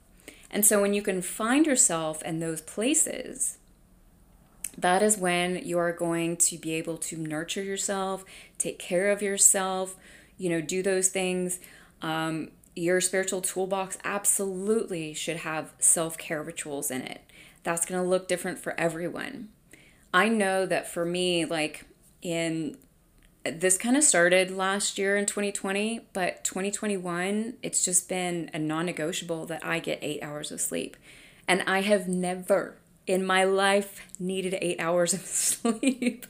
[0.51, 3.59] And so when you can find yourself in those places,
[4.77, 8.25] that is when you are going to be able to nurture yourself,
[8.59, 9.97] take care of yourself,
[10.39, 11.59] you know, do those things.
[12.01, 17.21] Um, your spiritual toolbox absolutely should have self care rituals in it.
[17.63, 19.49] That's going to look different for everyone.
[20.15, 21.85] I know that for me, like
[22.23, 22.77] in
[23.44, 28.87] this kind of started last year in 2020, but 2021, it's just been a non
[28.87, 30.96] negotiable that I get eight hours of sleep.
[31.48, 32.76] And I have never
[33.07, 36.26] in my life needed eight hours of sleep.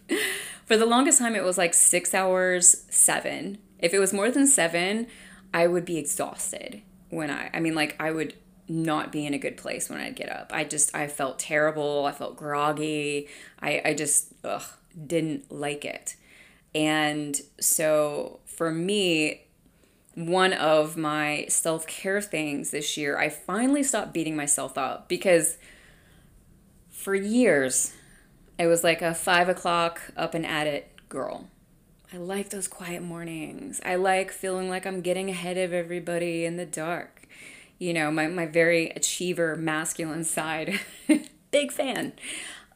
[0.67, 3.59] For the longest time, it was like six hours, seven.
[3.79, 5.07] If it was more than seven,
[5.53, 8.35] I would be exhausted when I, I mean, like, I would
[8.69, 10.51] not be in a good place when I'd get up.
[10.55, 12.07] I just, I felt terrible.
[12.07, 13.29] I felt groggy.
[13.61, 14.65] I, I just, ugh,
[15.07, 16.17] didn't like it.
[16.75, 19.43] And so for me,
[20.15, 25.57] one of my self care things this year, I finally stopped beating myself up because
[26.91, 27.93] for years,
[28.59, 31.49] I was like a five o'clock up and at it girl.
[32.13, 33.81] I like those quiet mornings.
[33.85, 37.27] I like feeling like I'm getting ahead of everybody in the dark.
[37.79, 40.79] You know, my, my very achiever masculine side.
[41.51, 42.13] Big fan.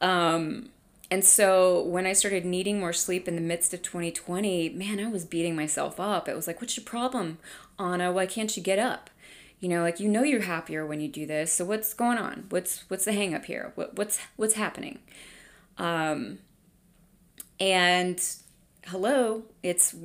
[0.01, 0.69] Um,
[1.09, 5.07] and so when I started needing more sleep in the midst of 2020, man, I
[5.07, 6.27] was beating myself up.
[6.27, 7.37] It was like, what's your problem,
[7.79, 8.11] Anna?
[8.11, 9.09] Why can't you get up?
[9.59, 11.53] You know, like you know you're happier when you do this.
[11.53, 12.45] So what's going on?
[12.49, 13.71] What's what's the hang up here?
[13.75, 14.99] What what's what's happening?
[15.77, 16.39] Um
[17.59, 18.21] and
[18.85, 19.95] hello, it's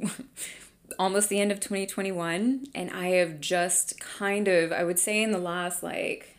[0.98, 5.32] almost the end of 2021 and I have just kind of I would say in
[5.32, 6.38] the last like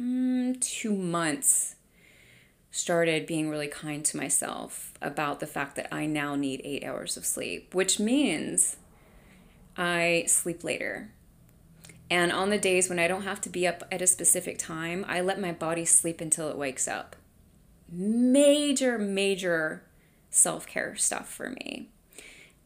[0.00, 1.75] mm, 2 months
[2.76, 7.16] started being really kind to myself about the fact that I now need eight hours
[7.16, 8.76] of sleep, which means
[9.78, 11.10] I sleep later.
[12.10, 15.06] And on the days when I don't have to be up at a specific time,
[15.08, 17.16] I let my body sleep until it wakes up.
[17.90, 19.82] Major, major
[20.28, 21.88] self care stuff for me.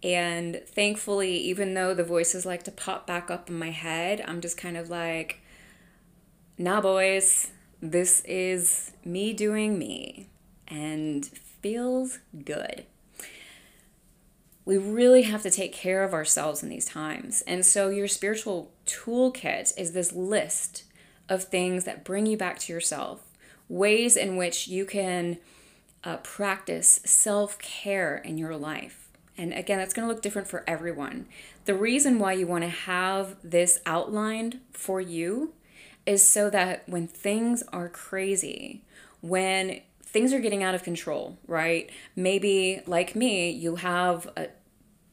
[0.03, 4.41] And thankfully, even though the voices like to pop back up in my head, I'm
[4.41, 5.41] just kind of like,
[6.59, 10.29] nah, boys, this is me doing me
[10.69, 12.85] and feels good.
[14.65, 17.43] We really have to take care of ourselves in these times.
[17.47, 20.85] And so, your spiritual toolkit is this list
[21.29, 23.21] of things that bring you back to yourself,
[23.69, 25.39] ways in which you can
[26.05, 29.09] uh, practice self care in your life.
[29.37, 31.27] And again, that's going to look different for everyone.
[31.65, 35.55] The reason why you want to have this outlined for you
[36.07, 38.83] is so that when things are crazy,
[39.21, 41.91] when things are getting out of control, right?
[42.17, 44.49] Maybe, like me, you have a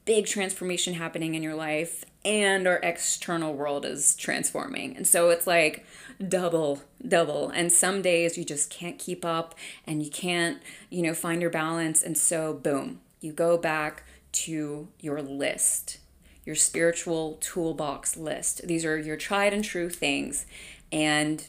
[0.05, 4.95] big transformation happening in your life and our external world is transforming.
[4.95, 5.85] And so it's like
[6.25, 7.49] double, double.
[7.49, 9.53] And some days you just can't keep up
[9.85, 12.01] and you can't, you know, find your balance.
[12.03, 15.99] And so, boom, you go back to your list,
[16.45, 18.67] your spiritual toolbox list.
[18.67, 20.45] These are your tried and true things
[20.91, 21.47] and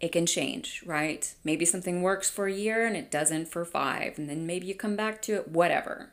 [0.00, 1.34] it can change, right?
[1.44, 4.74] Maybe something works for a year and it doesn't for five, and then maybe you
[4.74, 6.10] come back to it, whatever.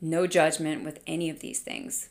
[0.00, 2.08] No judgment with any of these things.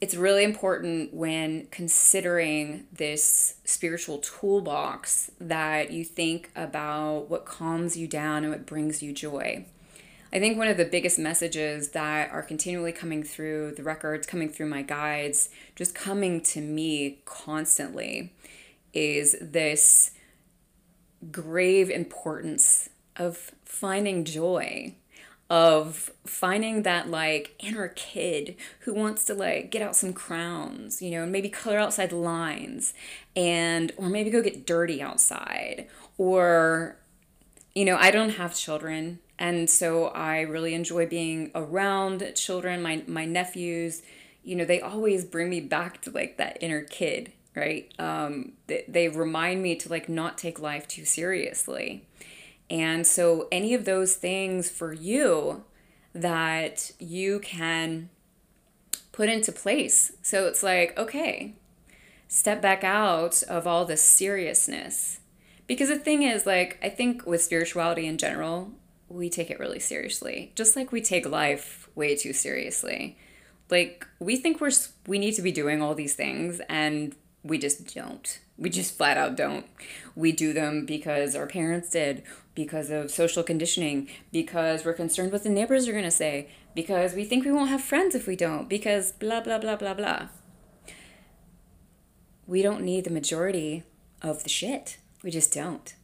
[0.00, 8.08] It's really important when considering this spiritual toolbox that you think about what calms you
[8.08, 9.64] down and what brings you joy.
[10.32, 14.48] I think one of the biggest messages that are continually coming through the records, coming
[14.48, 18.32] through my guides, just coming to me constantly
[18.94, 20.12] is this
[21.30, 24.94] grave importance of finding joy
[25.52, 31.10] of finding that like inner kid who wants to like get out some crowns, you
[31.10, 32.94] know, and maybe color outside the lines
[33.36, 36.96] and or maybe go get dirty outside or
[37.74, 43.02] you know, I don't have children and so I really enjoy being around children, my
[43.08, 44.02] my nephews,
[44.44, 47.92] you know, they always bring me back to like that inner kid, right?
[47.98, 52.06] Um, they, they remind me to like not take life too seriously.
[52.70, 55.64] And so any of those things for you
[56.14, 58.10] that you can
[59.10, 60.12] put into place.
[60.22, 61.54] So it's like, okay,
[62.28, 65.18] step back out of all the seriousness.
[65.66, 68.72] Because the thing is, like, I think with spirituality in general,
[69.12, 73.18] we take it really seriously, just like we take life way too seriously.
[73.70, 74.72] Like we think we're
[75.06, 78.40] we need to be doing all these things and we just don't.
[78.56, 79.66] We just flat out don't.
[80.14, 82.22] We do them because our parents did,
[82.54, 87.14] because of social conditioning, because we're concerned what the neighbors are going to say, because
[87.14, 90.28] we think we won't have friends if we don't, because blah blah blah blah blah.
[92.46, 93.84] We don't need the majority
[94.20, 94.98] of the shit.
[95.22, 95.94] We just don't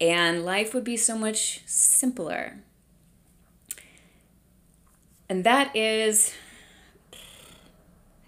[0.00, 2.58] and life would be so much simpler.
[5.28, 6.34] And that is,
[7.12, 7.16] I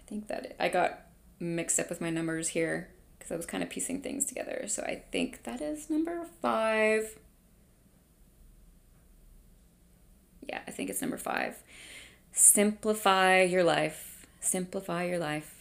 [0.07, 1.01] think that I got
[1.39, 4.65] mixed up with my numbers here because I was kind of piecing things together.
[4.67, 7.17] So I think that is number five.
[10.47, 11.57] Yeah, I think it's number five.
[12.31, 14.25] Simplify your life.
[14.39, 15.53] Simplify your life.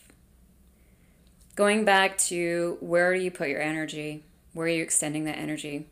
[1.57, 4.25] Going back to where do you put your energy?
[4.53, 5.87] Where are you extending that energy?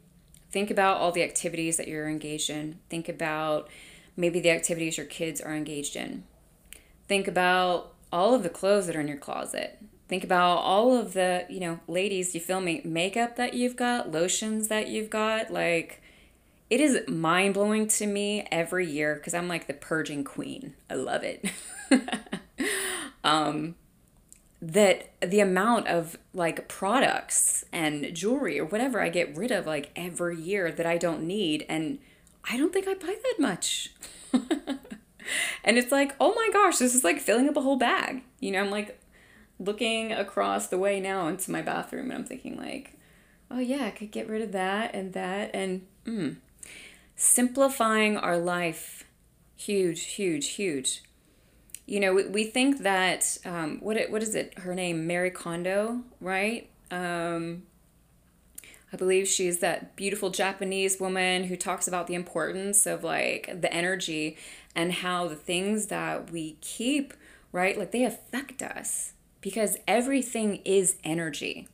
[0.55, 2.79] Think about all the activities that you're engaged in.
[2.89, 3.69] Think about
[4.17, 6.23] maybe the activities your kids are engaged in.
[7.09, 9.81] Think about all of the clothes that are in your closet.
[10.07, 14.13] Think about all of the, you know, ladies, you feel me, makeup that you've got,
[14.13, 15.53] lotions that you've got.
[15.53, 16.01] Like,
[16.71, 20.75] it is mind blowing to me every year because I'm like the purging queen.
[20.89, 21.51] I love it.
[23.25, 23.75] um,
[24.67, 29.91] that the amount of like products and jewelry or whatever I get rid of like
[29.95, 31.99] every year that I don't need and
[32.51, 33.93] I don't think I buy that much.
[34.33, 38.53] and it's like, "Oh my gosh, this is like filling up a whole bag." You
[38.53, 39.01] know, I'm like
[39.59, 42.99] looking across the way now into my bathroom and I'm thinking like,
[43.51, 46.37] "Oh yeah, I could get rid of that and that and mm.
[47.17, 49.05] simplifying our life
[49.57, 51.03] huge, huge, huge
[51.87, 54.59] you know, we, we think that um, what it, what is it?
[54.61, 56.69] Her name Mary Kondo, right?
[56.91, 57.65] Um,
[58.93, 63.73] I believe she's that beautiful Japanese woman who talks about the importance of like the
[63.73, 64.37] energy
[64.75, 67.13] and how the things that we keep,
[67.51, 71.69] right, like they affect us because everything is energy.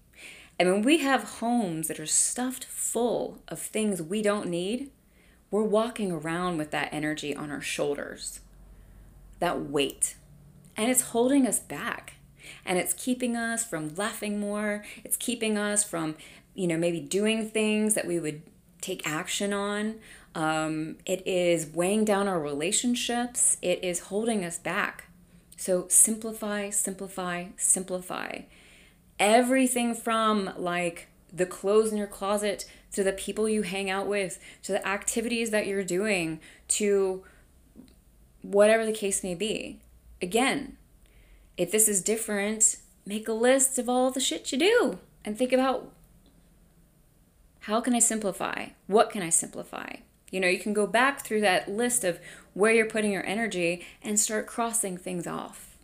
[0.58, 4.90] And when we have homes that are stuffed full of things we don't need,
[5.50, 8.40] we're walking around with that energy on our shoulders,
[9.41, 10.16] that weight.
[10.76, 12.14] And it's holding us back.
[12.64, 14.84] And it's keeping us from laughing more.
[15.05, 16.16] It's keeping us from,
[16.55, 18.43] you know, maybe doing things that we would
[18.80, 19.97] take action on.
[20.34, 23.57] Um, it is weighing down our relationships.
[23.61, 25.09] It is holding us back.
[25.57, 28.43] So simplify, simplify, simplify.
[29.18, 34.38] Everything from like the clothes in your closet to the people you hang out with
[34.62, 37.22] to the activities that you're doing to
[38.43, 39.80] whatever the case may be.
[40.22, 40.76] Again,
[41.57, 42.76] if this is different,
[43.07, 45.93] make a list of all the shit you do and think about
[47.64, 48.68] how can I simplify?
[48.86, 49.97] What can I simplify?
[50.30, 52.20] You know, you can go back through that list of
[52.55, 55.76] where you're putting your energy and start crossing things off.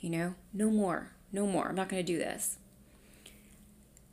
[0.00, 1.68] You know, no more, no more.
[1.68, 2.56] I'm not going to do this.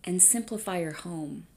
[0.04, 1.48] And simplify your home.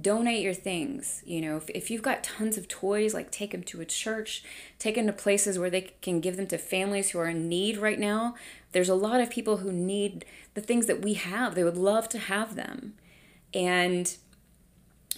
[0.00, 1.22] Donate your things.
[1.24, 4.44] You know, if, if you've got tons of toys, like take them to a church,
[4.78, 7.78] take them to places where they can give them to families who are in need
[7.78, 8.34] right now.
[8.72, 10.24] There's a lot of people who need
[10.54, 12.94] the things that we have, they would love to have them.
[13.54, 14.16] And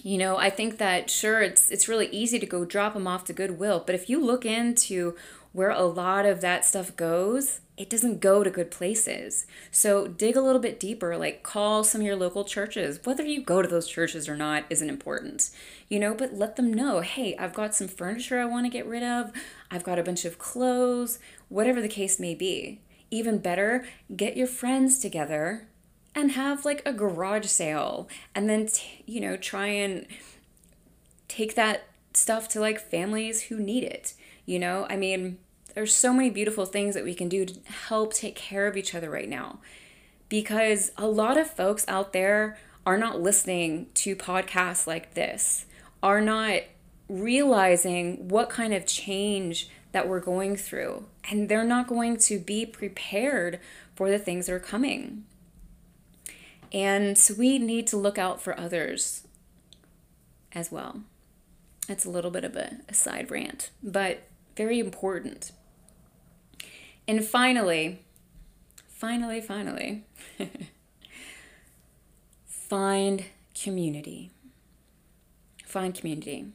[0.03, 3.25] you know i think that sure it's it's really easy to go drop them off
[3.25, 5.15] to goodwill but if you look into
[5.51, 9.47] where a lot of that stuff goes it doesn't go to good places.
[9.71, 12.99] So dig a little bit deeper like call some of your local churches.
[13.05, 15.49] Whether you go to those churches or not isn't important
[15.89, 18.85] you know but let them know hey i've got some furniture i want to get
[18.85, 19.31] rid of.
[19.69, 21.19] I've got a bunch of clothes
[21.49, 22.81] whatever the case may be.
[23.11, 23.85] Even better
[24.15, 25.67] get your friends together
[26.13, 30.05] and have like a garage sale and then t- you know try and
[31.27, 31.83] take that
[32.13, 34.13] stuff to like families who need it
[34.49, 34.87] you know?
[34.89, 35.37] I mean
[35.75, 38.95] there's so many beautiful things that we can do to help take care of each
[38.95, 39.59] other right now.
[40.27, 45.65] Because a lot of folks out there are not listening to podcasts like this
[46.01, 46.61] are not
[47.07, 52.65] realizing what kind of change that we're going through and they're not going to be
[52.65, 53.59] prepared
[53.95, 55.25] for the things that are coming.
[56.71, 59.27] And so we need to look out for others
[60.53, 61.01] as well.
[61.87, 64.28] It's a little bit of a, a side rant, but
[64.59, 65.53] very important.
[67.07, 67.99] And finally,
[68.89, 70.03] finally, finally,
[72.45, 73.23] find
[73.55, 74.31] community.
[75.65, 76.47] Find community.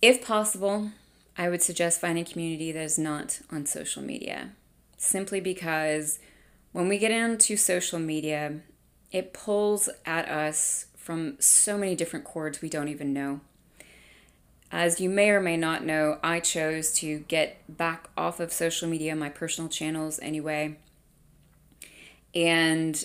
[0.00, 0.92] If possible,
[1.36, 4.52] I would suggest finding community that is not on social media,
[4.98, 6.20] simply because
[6.70, 8.60] when we get into social media,
[9.10, 13.40] it pulls at us from so many different cords we don't even know.
[14.70, 18.88] As you may or may not know, I chose to get back off of social
[18.88, 20.76] media, my personal channels anyway.
[22.34, 23.02] And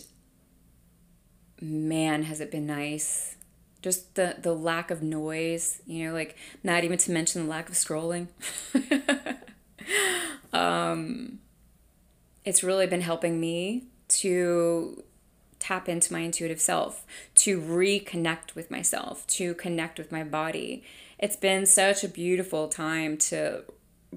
[1.62, 3.36] man, has it been nice.
[3.82, 7.70] Just the, the lack of noise, you know, like not even to mention the lack
[7.70, 8.28] of scrolling.
[10.54, 11.40] um,
[12.46, 15.04] it's really been helping me to
[15.60, 17.06] tap into my intuitive self,
[17.36, 20.84] to reconnect with myself, to connect with my body.
[21.24, 23.64] It's been such a beautiful time to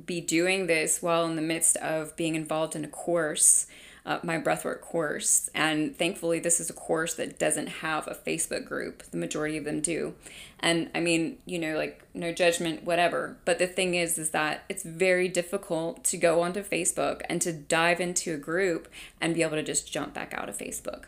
[0.07, 3.69] be doing this while in the midst of being involved in a course
[4.05, 5.51] uh, my breathwork course.
[5.55, 9.03] And thankfully, this is a course that doesn't have a Facebook group.
[9.05, 10.15] The majority of them do.
[10.61, 13.37] And I mean, you know, like no judgment, whatever.
[13.45, 17.53] But the thing is, is that it's very difficult to go onto Facebook and to
[17.53, 18.89] dive into a group
[19.21, 21.05] and be able to just jump back out of Facebook.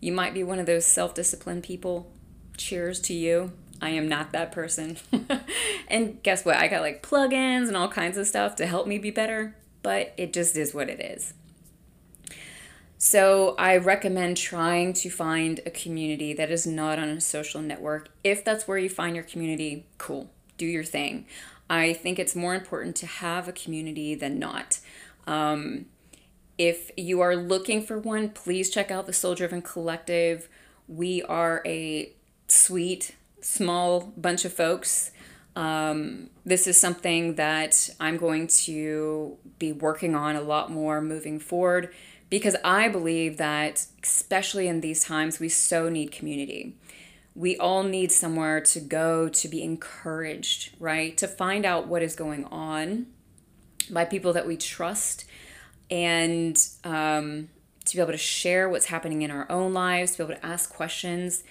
[0.00, 2.10] You might be one of those self disciplined people.
[2.56, 3.52] Cheers to you.
[3.84, 4.96] I am not that person.
[5.88, 6.56] and guess what?
[6.56, 10.14] I got like plugins and all kinds of stuff to help me be better, but
[10.16, 11.34] it just is what it is.
[12.96, 18.08] So I recommend trying to find a community that is not on a social network.
[18.24, 21.26] If that's where you find your community, cool, do your thing.
[21.68, 24.80] I think it's more important to have a community than not.
[25.26, 25.86] Um,
[26.56, 30.48] if you are looking for one, please check out the Soul Driven Collective.
[30.88, 32.10] We are a
[32.48, 33.14] sweet,
[33.44, 35.10] small bunch of folks.
[35.54, 41.38] Um, this is something that I'm going to be working on a lot more moving
[41.38, 41.94] forward
[42.30, 46.74] because I believe that, especially in these times, we so need community.
[47.36, 51.16] We all need somewhere to go to be encouraged, right?
[51.18, 53.06] To find out what is going on
[53.90, 55.26] by people that we trust
[55.90, 57.50] and um,
[57.84, 60.46] to be able to share what's happening in our own lives, to be able to
[60.46, 61.44] ask questions.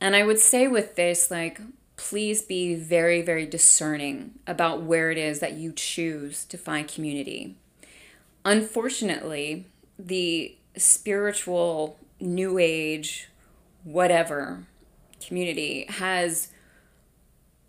[0.00, 1.60] And I would say with this, like,
[1.96, 7.56] please be very, very discerning about where it is that you choose to find community
[8.46, 9.66] unfortunately,
[9.98, 13.28] the spiritual, new age,
[13.84, 14.64] whatever
[15.24, 16.48] community has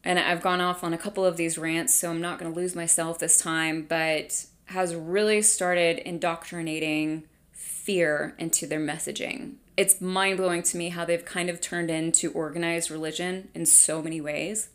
[0.04, 2.58] and I've gone off on a couple of these rants, so I'm not going to
[2.58, 9.56] lose myself this time, but has really started indoctrinating fear into their messaging.
[9.78, 14.02] It's mind blowing to me how they've kind of turned into organized religion in so
[14.02, 14.70] many ways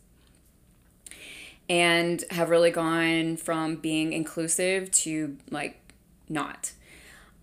[1.69, 5.93] and have really gone from being inclusive to like
[6.29, 6.71] not.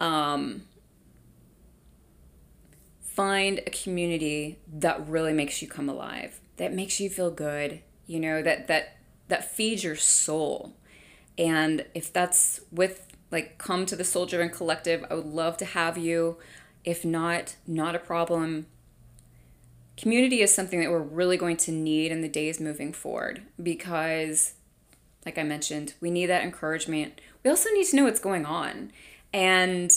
[0.01, 0.63] Um,
[3.03, 8.21] find a community that really makes you come alive that makes you feel good, you
[8.21, 8.99] know, that that
[9.29, 10.75] that feeds your soul.
[11.39, 15.65] And if that's with like come to the Soul Driven Collective, I would love to
[15.65, 16.37] have you.
[16.85, 18.67] If not, not a problem.
[19.97, 24.55] Community is something that we're really going to need in the days moving forward because
[25.27, 27.21] like I mentioned, we need that encouragement.
[27.45, 28.91] We also need to know what's going on.
[29.33, 29.93] And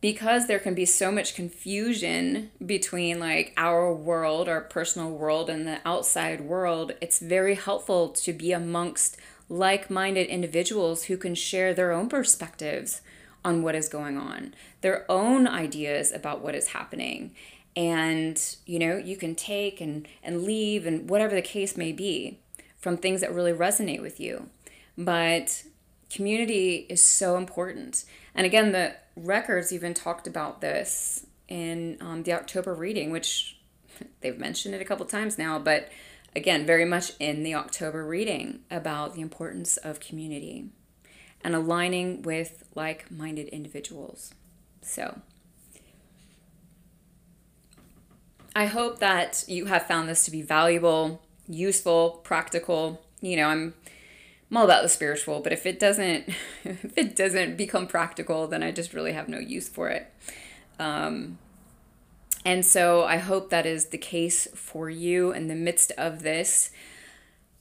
[0.00, 5.66] because there can be so much confusion between like our world, our personal world, and
[5.66, 9.16] the outside world, it's very helpful to be amongst
[9.48, 13.02] like minded individuals who can share their own perspectives
[13.44, 17.34] on what is going on, their own ideas about what is happening.
[17.76, 22.38] And, you know, you can take and, and leave and whatever the case may be
[22.78, 24.48] from things that really resonate with you.
[24.96, 25.64] But
[26.10, 28.04] community is so important.
[28.34, 33.58] And again, the records even talked about this in um, the October reading, which
[34.20, 35.88] they've mentioned it a couple times now, but
[36.36, 40.70] again, very much in the October reading about the importance of community
[41.44, 44.34] and aligning with like minded individuals.
[44.80, 45.20] So,
[48.56, 53.02] I hope that you have found this to be valuable, useful, practical.
[53.20, 53.74] You know, I'm
[54.50, 56.28] I'm all about the spiritual, but if it doesn't
[56.64, 60.12] if it doesn't become practical, then I just really have no use for it.
[60.78, 61.38] Um,
[62.44, 66.70] and so I hope that is the case for you in the midst of this.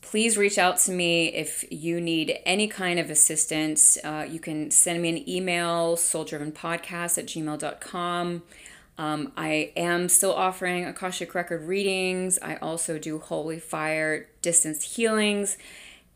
[0.03, 3.97] Please reach out to me if you need any kind of assistance.
[4.03, 8.43] Uh, you can send me an email, souldrivenpodcast at gmail.com.
[8.99, 12.37] Um, I am still offering Akashic Record readings.
[12.39, 15.57] I also do Holy Fire distance healings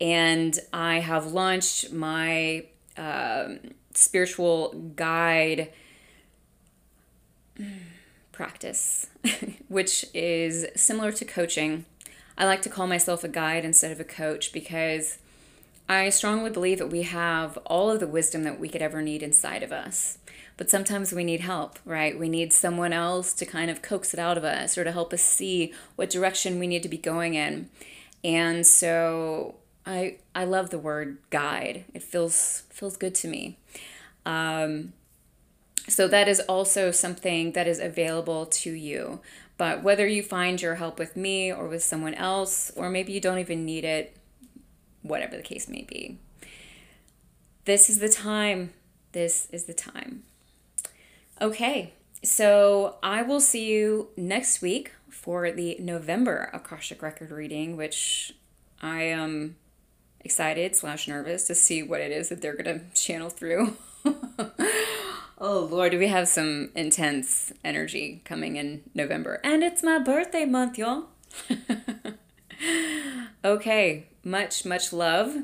[0.00, 2.66] and I have launched my
[2.96, 3.58] um,
[3.94, 5.72] spiritual guide
[8.32, 9.06] practice,
[9.68, 11.84] which is similar to coaching.
[12.38, 15.18] I like to call myself a guide instead of a coach because
[15.88, 19.24] I strongly believe that we have all of the wisdom that we could ever need
[19.24, 20.18] inside of us.
[20.56, 22.16] But sometimes we need help, right?
[22.16, 25.12] We need someone else to kind of coax it out of us or to help
[25.12, 27.70] us see what direction we need to be going in.
[28.22, 31.86] And so I I love the word guide.
[31.92, 33.56] It feels feels good to me.
[34.26, 34.92] Um,
[35.88, 39.20] so that is also something that is available to you.
[39.58, 43.20] But whether you find your help with me or with someone else, or maybe you
[43.20, 44.16] don't even need it,
[45.02, 46.18] whatever the case may be,
[47.64, 48.72] this is the time.
[49.12, 50.22] This is the time.
[51.40, 51.92] Okay,
[52.22, 58.32] so I will see you next week for the November Akashic Record reading, which
[58.80, 59.56] I am.
[60.20, 63.76] Excited slash nervous to see what it is that they're gonna channel through.
[65.40, 69.40] oh lord, we have some intense energy coming in November.
[69.44, 71.06] And it's my birthday month, y'all.
[73.44, 75.36] okay, much, much love.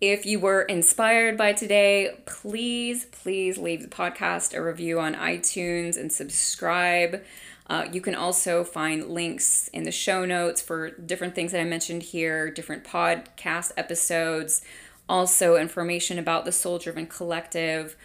[0.00, 5.96] If you were inspired by today, please, please leave the podcast a review on iTunes
[5.96, 7.22] and subscribe.
[7.66, 11.64] Uh, you can also find links in the show notes for different things that I
[11.64, 14.60] mentioned here, different podcast episodes,
[15.08, 17.96] also information about the Soul Driven Collective,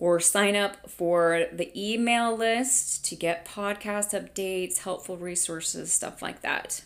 [0.00, 6.40] or sign up for the email list to get podcast updates, helpful resources, stuff like
[6.40, 6.82] that.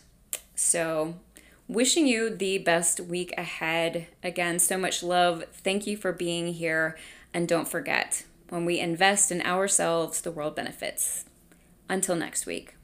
[0.53, 1.15] So,
[1.67, 4.07] wishing you the best week ahead.
[4.21, 5.45] Again, so much love.
[5.53, 6.97] Thank you for being here.
[7.33, 11.25] And don't forget, when we invest in ourselves, the world benefits.
[11.89, 12.74] Until next week.